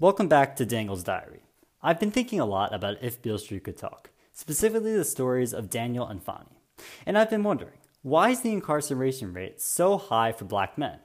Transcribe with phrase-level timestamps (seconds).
[0.00, 1.42] Welcome back to Daniel's Diary.
[1.82, 5.70] I've been thinking a lot about if Beale Street could talk, specifically the stories of
[5.70, 6.62] Daniel and Fonny.
[7.04, 11.00] And I've been wondering, why is the incarceration rate so high for black men?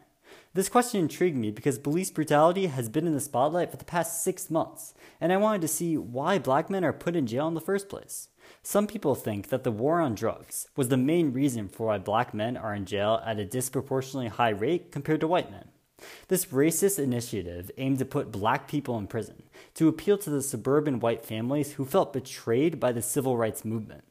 [0.53, 4.23] This question intrigued me because police brutality has been in the spotlight for the past
[4.23, 7.55] six months, and I wanted to see why black men are put in jail in
[7.55, 8.27] the first place.
[8.61, 12.31] Some people think that the war on drugs was the main reason for why black
[12.31, 15.69] men are in jail at a disproportionately high rate compared to white men.
[16.27, 19.43] This racist initiative aimed to put black people in prison
[19.75, 24.03] to appeal to the suburban white families who felt betrayed by the civil rights movement.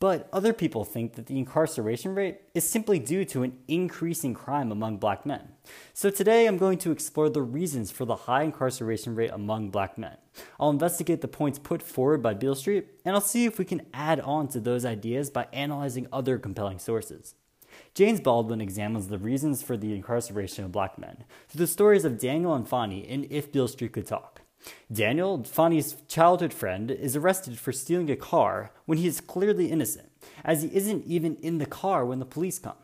[0.00, 4.34] But other people think that the incarceration rate is simply due to an increase in
[4.34, 5.52] crime among black men.
[5.92, 9.96] So today I'm going to explore the reasons for the high incarceration rate among black
[9.96, 10.16] men.
[10.58, 13.86] I'll investigate the points put forward by Beale Street, and I'll see if we can
[13.94, 17.34] add on to those ideas by analyzing other compelling sources.
[17.94, 22.18] James Baldwin examines the reasons for the incarceration of black men through the stories of
[22.18, 24.40] Daniel and Fonny in If Beale Street Could Talk.
[24.90, 30.10] Daniel, Fonny's childhood friend, is arrested for stealing a car when he is clearly innocent,
[30.44, 32.76] as he isn't even in the car when the police come.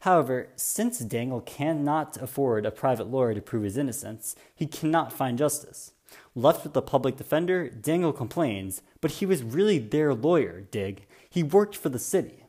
[0.00, 5.38] However, since Daniel cannot afford a private lawyer to prove his innocence, he cannot find
[5.38, 5.92] justice.
[6.34, 11.06] Left with the public defender, Daniel complains, but he was really their lawyer, dig.
[11.28, 12.44] He worked for the city.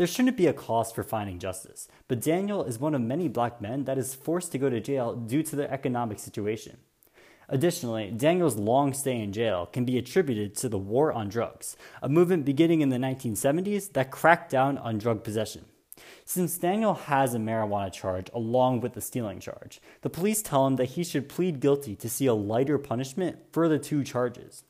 [0.00, 3.60] There shouldn't be a cost for finding justice, but Daniel is one of many black
[3.60, 6.78] men that is forced to go to jail due to their economic situation.
[7.50, 12.08] Additionally, Daniel's long stay in jail can be attributed to the war on drugs, a
[12.08, 15.66] movement beginning in the 1970s that cracked down on drug possession.
[16.32, 20.76] Since Daniel has a marijuana charge along with the stealing charge, the police tell him
[20.76, 24.62] that he should plead guilty to see a lighter punishment for the two charges.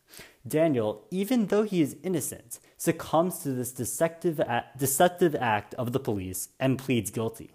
[0.49, 4.41] Daniel, even though he is innocent, succumbs to this deceptive
[4.79, 7.51] deceptive act of the police and pleads guilty.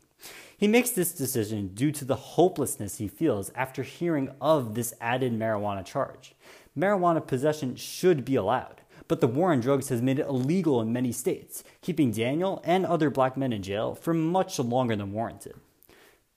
[0.55, 5.33] He makes this decision due to the hopelessness he feels after hearing of this added
[5.33, 6.35] marijuana charge.
[6.77, 10.93] Marijuana possession should be allowed, but the war on drugs has made it illegal in
[10.93, 15.55] many states, keeping Daniel and other black men in jail for much longer than warranted.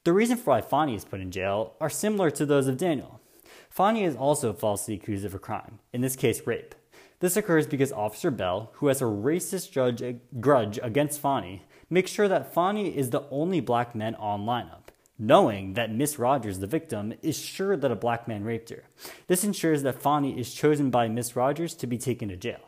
[0.05, 3.21] The reason for why Fonny is put in jail are similar to those of Daniel.
[3.69, 6.75] Fonny is also falsely accused of a crime, in this case, rape.
[7.21, 10.03] This occurs because Officer Bell, who has a racist judge,
[10.41, 14.88] grudge against Fonny, makes sure that Fonny is the only black man on lineup,
[15.19, 18.85] knowing that Miss Rogers, the victim, is sure that a black man raped her.
[19.27, 22.61] This ensures that Fonny is chosen by Miss Rogers to be taken to jail.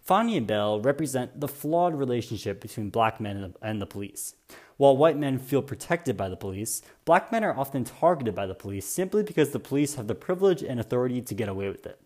[0.00, 4.34] Fonny and Bell represent the flawed relationship between black men and the, and the police.
[4.78, 8.54] While white men feel protected by the police, black men are often targeted by the
[8.54, 12.00] police simply because the police have the privilege and authority to get away with it.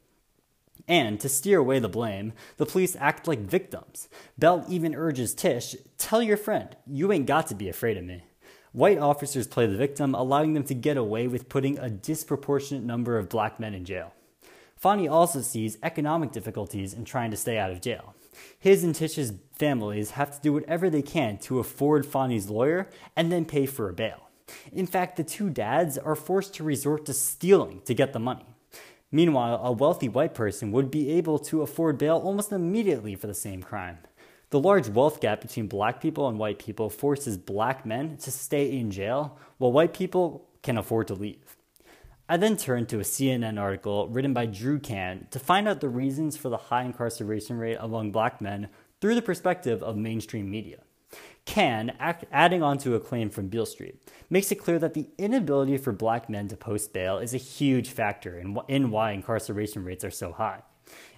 [0.89, 4.09] And to steer away the blame, the police act like victims.
[4.37, 8.25] Bell even urges Tish, Tell your friend, you ain't got to be afraid of me.
[8.73, 13.19] White officers play the victim, allowing them to get away with putting a disproportionate number
[13.19, 14.15] of black men in jail.
[14.77, 18.15] Fonny also sees economic difficulties in trying to stay out of jail.
[18.59, 23.31] His and Tish's families have to do whatever they can to afford Fonny's lawyer and
[23.31, 24.31] then pay for a bail.
[24.73, 28.47] In fact, the two dads are forced to resort to stealing to get the money.
[29.11, 33.35] Meanwhile, a wealthy white person would be able to afford bail almost immediately for the
[33.35, 33.99] same crime.
[34.53, 38.71] The large wealth gap between black people and white people forces black men to stay
[38.71, 41.57] in jail while white people can afford to leave.
[42.29, 45.89] I then turned to a CNN article written by Drew Kann to find out the
[45.89, 48.69] reasons for the high incarceration rate among black men
[49.01, 50.81] through the perspective of mainstream media.
[51.47, 55.79] Kann, adding on to a claim from Beale Street, makes it clear that the inability
[55.79, 60.05] for black men to post bail is a huge factor in, in why incarceration rates
[60.05, 60.61] are so high.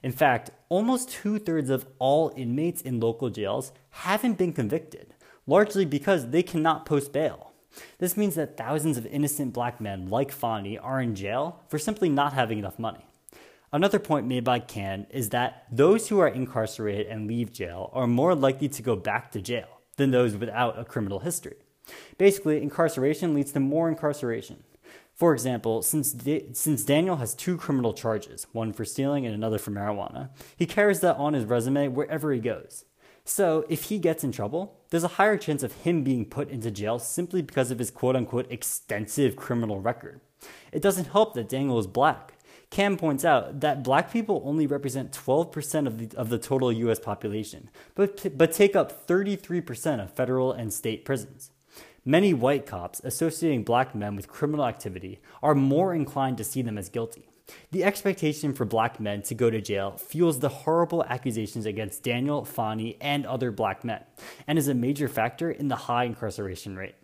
[0.02, 5.14] In fact, almost two thirds of all inmates in local jails haven't been convicted,
[5.46, 7.52] largely because they cannot post bail.
[7.98, 12.08] This means that thousands of innocent black men like Fonny are in jail for simply
[12.08, 13.06] not having enough money.
[13.72, 18.06] Another point made by Kann is that those who are incarcerated and leave jail are
[18.06, 21.56] more likely to go back to jail than those without a criminal history.
[22.16, 24.62] Basically, incarceration leads to more incarceration.
[25.14, 26.14] For example, since,
[26.52, 31.00] since Daniel has two criminal charges, one for stealing and another for marijuana, he carries
[31.00, 32.84] that on his resume wherever he goes.
[33.24, 36.70] So, if he gets in trouble, there's a higher chance of him being put into
[36.70, 40.20] jail simply because of his quote unquote extensive criminal record.
[40.72, 42.34] It doesn't help that Daniel is black.
[42.68, 46.98] Kann points out that black people only represent 12% of the, of the total US
[46.98, 51.50] population, but, but take up 33% of federal and state prisons.
[52.06, 56.76] Many white cops associating black men with criminal activity are more inclined to see them
[56.76, 57.30] as guilty.
[57.70, 62.44] The expectation for black men to go to jail fuels the horrible accusations against Daniel,
[62.44, 64.02] Fonny, and other black men,
[64.46, 66.96] and is a major factor in the high incarceration rate.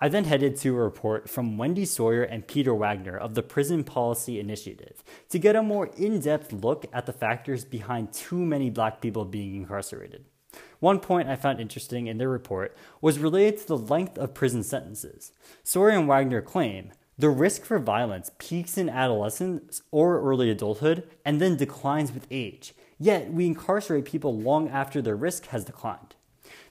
[0.00, 3.84] I then headed to a report from Wendy Sawyer and Peter Wagner of the Prison
[3.84, 8.70] Policy Initiative to get a more in depth look at the factors behind too many
[8.70, 10.24] black people being incarcerated.
[10.80, 14.62] One point I found interesting in their report was related to the length of prison
[14.62, 15.32] sentences.
[15.62, 21.40] Sawyer and Wagner claim the risk for violence peaks in adolescence or early adulthood and
[21.40, 26.15] then declines with age, yet we incarcerate people long after their risk has declined.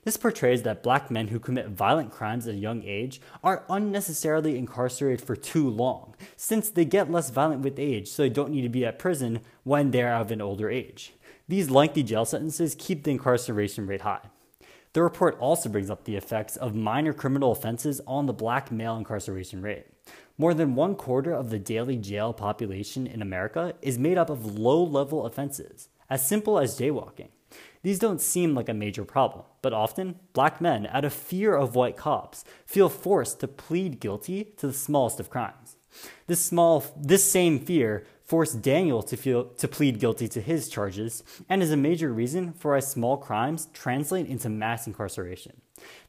[0.05, 4.55] This portrays that black men who commit violent crimes at a young age are unnecessarily
[4.55, 8.61] incarcerated for too long, since they get less violent with age, so they don't need
[8.61, 11.13] to be at prison when they're of an older age.
[11.47, 14.21] These lengthy jail sentences keep the incarceration rate high.
[14.93, 18.97] The report also brings up the effects of minor criminal offenses on the black male
[18.97, 19.87] incarceration rate.
[20.37, 24.55] More than one quarter of the daily jail population in America is made up of
[24.55, 27.29] low level offenses, as simple as jaywalking.
[27.83, 31.75] These don't seem like a major problem, but often, black men, out of fear of
[31.75, 35.75] white cops, feel forced to plead guilty to the smallest of crimes.
[36.27, 41.23] This small, this same fear forced Daniel to feel to plead guilty to his charges,
[41.47, 45.61] and is a major reason for why small crimes translate into mass incarceration.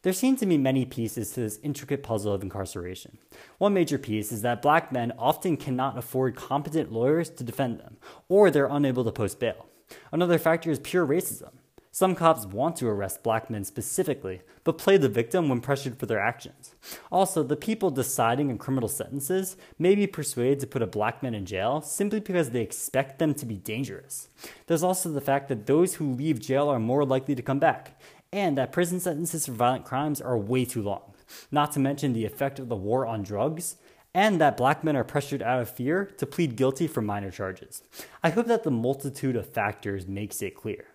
[0.03, 3.19] There seem to be many pieces to this intricate puzzle of incarceration.
[3.59, 7.99] One major piece is that black men often cannot afford competent lawyers to defend them,
[8.29, 9.67] or they're unable to post bail.
[10.13, 11.51] Another factor is pure racism.
[11.97, 16.05] Some cops want to arrest black men specifically, but play the victim when pressured for
[16.05, 16.75] their actions.
[17.11, 21.35] Also, the people deciding on criminal sentences may be persuaded to put a black man
[21.35, 24.29] in jail simply because they expect them to be dangerous.
[24.67, 27.99] There's also the fact that those who leave jail are more likely to come back,
[28.31, 31.15] and that prison sentences for violent crimes are way too long.
[31.51, 33.77] Not to mention the effect of the war on drugs,
[34.17, 37.83] and that black men are pressured out of fear to plead guilty for minor charges.
[38.25, 40.87] I hope that the multitude of factors makes it clear.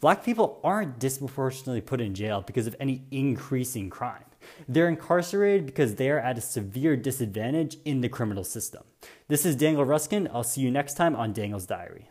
[0.00, 4.24] Black people aren't disproportionately put in jail because of any increasing crime.
[4.66, 8.84] They're incarcerated because they are at a severe disadvantage in the criminal system.
[9.28, 10.30] This is Daniel Ruskin.
[10.32, 12.08] I'll see you next time on Daniel's Diary.